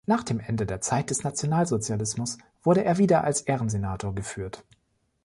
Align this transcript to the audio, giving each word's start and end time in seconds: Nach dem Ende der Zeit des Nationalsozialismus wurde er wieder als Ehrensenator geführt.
Nach 0.07 0.23
dem 0.23 0.39
Ende 0.39 0.65
der 0.65 0.81
Zeit 0.81 1.11
des 1.11 1.21
Nationalsozialismus 1.23 2.39
wurde 2.63 2.83
er 2.83 2.97
wieder 2.97 3.23
als 3.23 3.41
Ehrensenator 3.41 4.15
geführt. 4.15 4.63